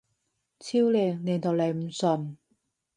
[0.59, 1.19] 超靚！
[1.21, 2.35] 靚到你唔信！